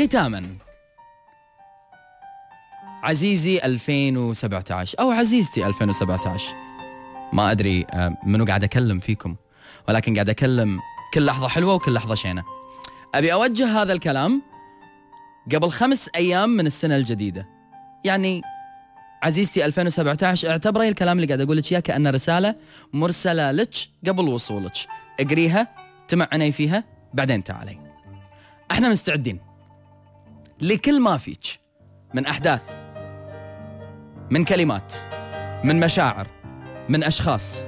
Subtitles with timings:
[0.00, 0.56] ختاما.
[3.02, 6.44] عزيزي 2017 أو عزيزتي 2017
[7.32, 9.36] ما أدري آه، منو قاعد أكلم فيكم.
[9.88, 10.78] ولكن قاعد أكلم
[11.14, 12.44] كل لحظة حلوة وكل لحظة شينة.
[13.14, 14.42] أبي أوجه هذا الكلام
[15.54, 17.48] قبل خمس أيام من السنة الجديدة.
[18.04, 18.42] يعني
[19.22, 22.54] عزيزتي 2017 اعتبري الكلام اللي قاعد أقول لك إياه كأنه رسالة
[22.92, 23.74] مرسلة لك
[24.06, 24.76] قبل وصولك.
[25.20, 25.68] اقريها
[26.08, 27.78] تمعني فيها بعدين تعالي.
[28.70, 29.49] إحنا مستعدين.
[30.62, 31.60] لكل ما فيك.
[32.14, 32.60] من أحداث
[34.30, 34.94] من كلمات
[35.64, 36.26] من مشاعر
[36.88, 37.64] من أشخاص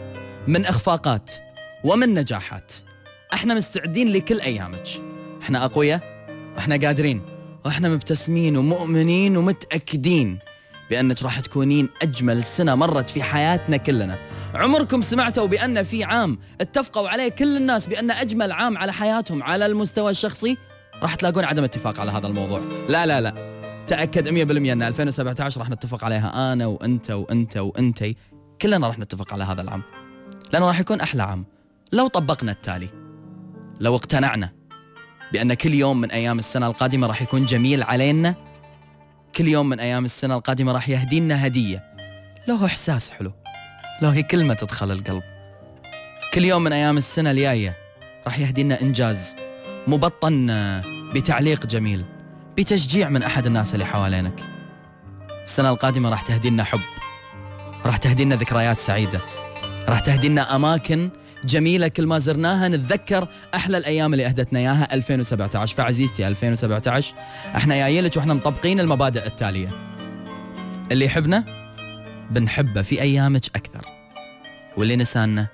[0.47, 1.31] من إخفاقات
[1.85, 2.73] ومن نجاحات.
[3.35, 4.89] إحنا مستعدين لكل أيامك.
[5.43, 7.23] إحنا أقوياء وإحنا قادرين
[7.65, 10.39] وإحنا مبتسمين ومؤمنين ومتأكدين
[10.91, 14.19] بأنك راح تكونين أجمل سنة مرت في حياتنا كلنا.
[14.55, 19.67] عمركم سمعتوا بأن في عام اتفقوا عليه كل الناس بأن أجمل عام على حياتهم على
[19.67, 20.59] المستوى الشخصي؟
[21.03, 22.61] راح تلاقون عدم اتفاق على هذا الموضوع.
[22.89, 23.35] لا لا لا.
[23.87, 28.17] تأكد 100% أن 2017 راح نتفق عليها أنا وأنت وأنت وانتي
[28.63, 29.83] كلنا راح نتفق على هذا العام.
[30.53, 31.45] لأنه راح يكون أحلى عام.
[31.93, 32.89] لو طبقنا التالي
[33.81, 34.53] لو اقتنعنا
[35.33, 38.35] بأن كل يوم من أيام السنة القادمة راح يكون جميل علينا
[39.37, 41.85] كل يوم من أيام السنة القادمة راح يهدينا هدية.
[42.49, 43.33] لو هو إحساس حلو
[44.03, 45.23] لو هي كلمة تدخل القلب.
[46.35, 47.77] كل يوم من أيام السنة الجاية
[48.27, 49.35] راح يهدينا إنجاز
[49.87, 50.51] مبطن
[51.15, 52.05] بتعليق جميل
[52.59, 54.41] بتشجيع من أحد الناس اللي حوالينك.
[55.45, 56.81] السنة القادمة راح تهدينا حب
[57.87, 59.21] راح تهدينا ذكريات سعيدة
[59.89, 61.11] راح تهدينا أماكن
[61.45, 62.69] جميلة كل ما زرناها.
[62.69, 67.15] نتذكر أحلى الأيام اللي أهدتنا إياها 2017 فعزيزتي 2017
[67.57, 69.69] إحنا جايين لك وإحنا مطبقين المبادئ التالية.
[70.93, 71.45] اللي يحبنا
[72.31, 73.87] بنحبه في أيامك أكثر
[74.77, 75.47] واللي نسانا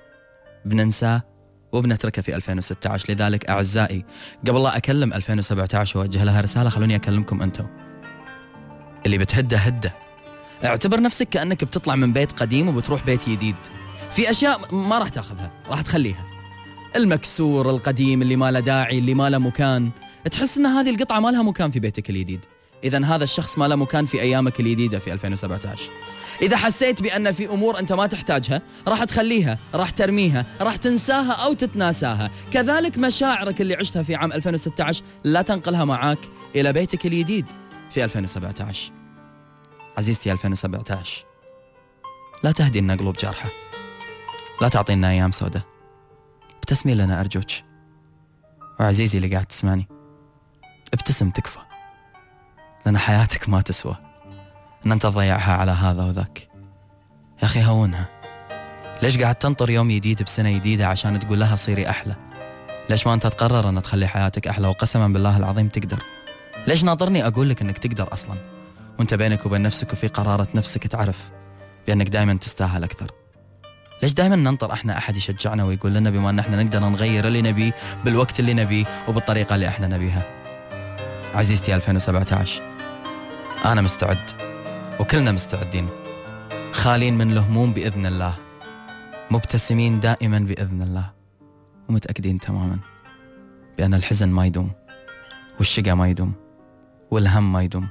[0.65, 1.21] بننساه
[1.71, 4.05] وبنتركه في 2016 لذلك أعزائي
[4.47, 7.67] قبل لا أكلم 2017 وأوجه لها رسالة خلوني أكلمكم أنتم
[9.05, 9.93] اللي بتهده هده.
[10.65, 13.55] اعتبر نفسك كأنك بتطلع من بيت قديم وبتروح بيت جديد.
[14.11, 16.25] في أشياء ما راح تاخذها راح تخليها.
[16.95, 19.89] المكسور القديم اللي ما له داعي اللي ما له مكان.
[20.31, 22.45] تحس إن هذه القطعة ما لها مكان في بيتك الجديد.
[22.83, 25.79] اذا هذا الشخص ما له مكان في أيامك الجديدة في 2017
[26.41, 31.53] إذا حسيت بأن في أمور أنت ما تحتاجها راح تخليها راح ترميها راح تنساها أو
[31.53, 32.29] تتناساها.
[32.51, 36.19] كذلك مشاعرك اللي عشتها في عام 2016 لا تنقلها معاك
[36.55, 37.45] إلى بيتك الجديد
[37.91, 38.91] في 2017
[39.97, 41.25] عزيزتي 2017
[42.43, 43.49] لا تهدي لنا قلوب جارحة.
[44.61, 45.65] لا تعطينا أيام سودة
[46.57, 47.45] ابتسمي لنا ارجوك
[48.79, 49.87] وعزيزي اللي قاعد تسمعني
[50.93, 51.59] ابتسم تكفى
[52.85, 54.08] لأن حياتك ما تسوى.
[54.85, 56.47] ان انت تضيعها على هذا وذاك؟
[57.41, 58.05] يا أخي هونها.
[59.01, 62.15] ليش قاعد تنطر يوم جديد بسنة جديدة عشان تقول لها صيري أحلى؟
[62.89, 65.99] ليش ما أنت تقرر أن تخلي حياتك أحلى وقسما بالله العظيم تقدر؟
[66.67, 68.35] ليش ناطرني أقول لك أنك تقدر أصلا؟
[68.99, 71.29] وأنت بينك وبين نفسك وفي قرارة نفسك تعرف
[71.87, 73.11] بأنك دائما تستاهل أكثر.
[74.03, 77.71] ليش دائما ننطر إحنا أحد يشجعنا ويقول لنا بما أن إحنا نقدر نغير اللي نبيه
[78.05, 80.23] بالوقت اللي نبيه وبالطريقة اللي إحنا نبيها؟
[81.35, 82.61] عزيزتي 2017
[83.65, 84.48] أنا مستعد.
[84.99, 85.87] وكلنا مستعدين.
[86.71, 88.33] خالين من الهموم بإذن الله.
[89.31, 91.11] مبتسمين دائما بإذن الله.
[91.89, 92.77] ومتأكدين تماما
[93.77, 94.71] بأن الحزن ما يدوم
[95.59, 96.33] والشقا ما يدوم
[97.11, 97.87] والهم ما يدوم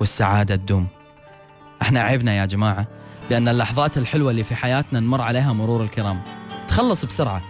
[0.00, 0.86] والسعادة تدوم.
[1.82, 2.86] إحنا عيبنا يا جماعة
[3.30, 6.22] بأن اللحظات الحلوة اللي في حياتنا نمر عليها مرور الكرام.
[6.68, 7.42] تخلص بسرعة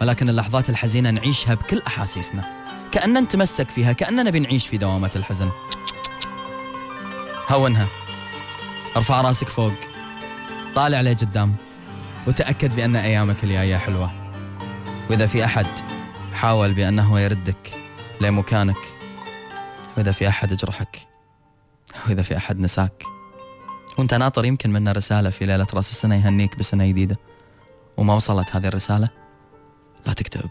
[0.00, 2.44] ولكن اللحظات الحزينة نعيشها بكل أحاسيسنا.
[2.92, 5.50] كأننا نتمسك فيها كأننا بنعيش في دوامة الحزن.
[7.50, 7.86] هونها.
[8.96, 9.72] ارفع راسك فوق.
[10.74, 11.54] طالع لي قدام.
[12.26, 14.10] وتأكد بأن أيامك الجاية حلوة.
[15.10, 15.66] وإذا في أحد
[16.34, 17.72] حاول بأنه يردك
[18.20, 18.76] لمكانك
[19.96, 20.98] وإذا في أحد جرحك
[22.06, 23.02] وإذا في أحد نساك.
[23.98, 27.18] وأنت ناطر يمكن منا رسالة في ليلة رأس السنة يهنيك بسنة جديدة.
[27.96, 29.08] وما وصلت هذه الرسالة
[30.06, 30.50] لا تكتئب.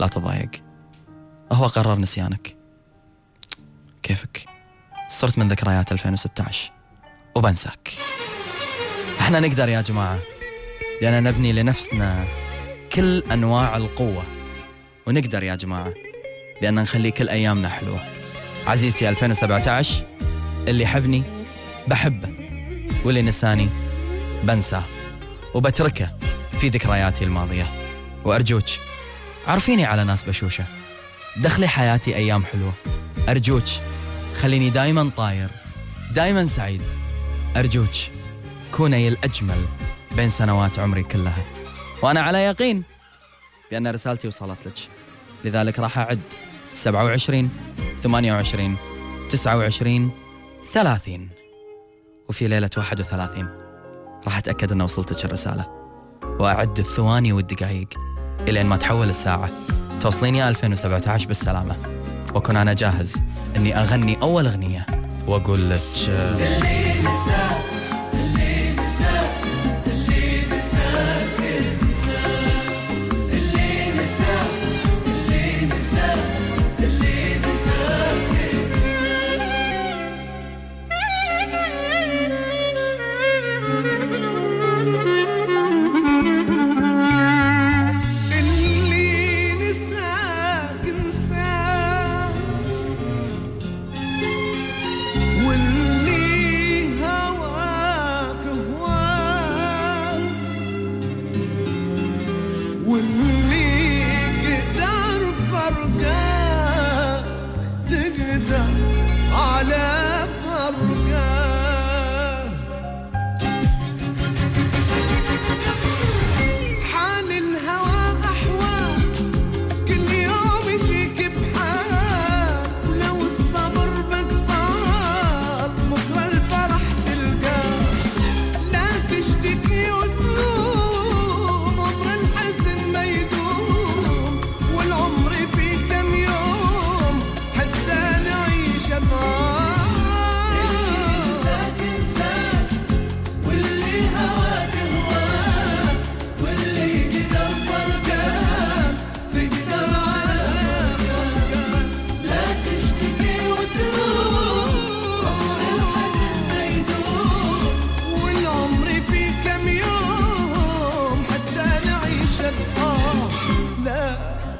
[0.00, 0.50] لا تضايق.
[1.52, 2.56] هو قرر نسيانك.
[4.02, 4.46] كيفك؟
[5.08, 6.75] صرت من ذكريات 2016
[7.36, 7.92] وبنساك.
[9.20, 10.18] إحنا نقدر يا جماعة
[11.02, 12.24] لأن نبني لنفسنا
[12.92, 14.22] كل أنواع القوة.
[15.06, 15.92] ونقدر يا جماعة
[16.62, 18.00] بأن نخلي كل أيامنا حلوة.
[18.66, 20.06] عزيزتي 2017
[20.68, 21.22] اللي حبني
[21.88, 22.28] بحبه
[23.04, 23.68] واللي نساني
[24.42, 24.82] بنساه.
[25.54, 26.10] وبتركه
[26.60, 27.66] في ذكرياتي الماضية.
[28.24, 28.64] وأرجوك
[29.46, 30.64] عرفيني على ناس بشوشة.
[31.36, 32.72] دخلي حياتي أيام حلوة.
[33.28, 33.68] أرجوك
[34.40, 35.48] خليني دايما طاير
[36.14, 36.82] دايما سعيد.
[37.56, 37.90] أرجوك
[38.72, 39.64] كوني الأجمل
[40.16, 41.44] بين سنوات عمري كلها.
[42.02, 42.82] وأنا على يقين
[43.70, 44.74] بأن رسالتي وصلت لك.
[45.44, 46.20] لذلك راح أعد
[46.74, 47.50] 27
[48.02, 48.76] 28
[49.30, 50.10] 29
[50.72, 51.28] 30
[52.28, 53.48] وفي ليلة 31
[54.24, 55.66] راح أتأكد أن وصلتك الرسالة.
[56.22, 57.88] وأعد الثواني والدقايق
[58.48, 59.50] إلين ما تحول الساعة.
[60.00, 61.76] توصليني 2017 بالسلامة.
[62.34, 63.16] وأكون أنا جاهز
[63.56, 64.86] أني أغني أول أغنية.
[65.26, 65.80] وأقول لك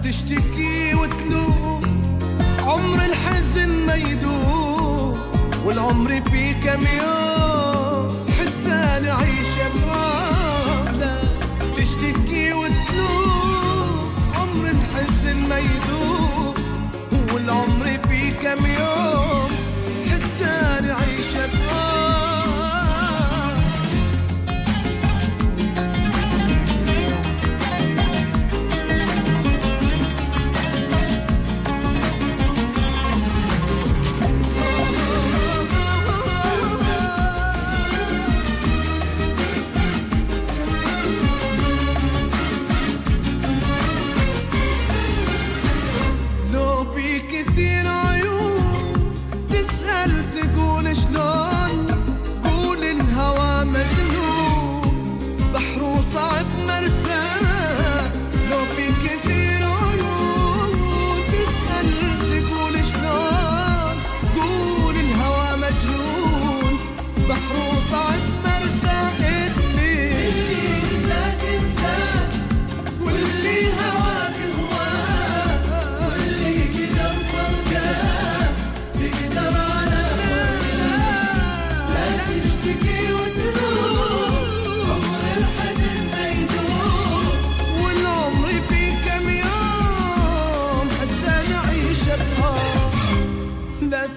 [0.02, 1.82] تشتكي وتلوم.
[2.66, 5.19] عمر الحزن ما يدوم
[5.64, 7.75] والعمر فيه كم يوم.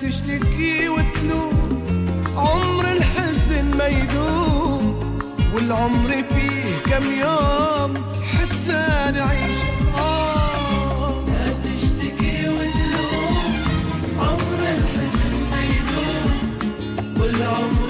[0.10, 1.84] تشتكي وتلوم
[2.38, 5.00] عمر الحزن ما يدوم
[5.54, 7.94] والعمر فيه كم يوم
[8.34, 9.60] حتى نعيش.
[9.96, 10.30] آه.
[17.52, 17.89] I'm